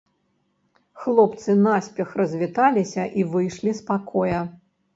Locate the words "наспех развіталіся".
1.65-3.07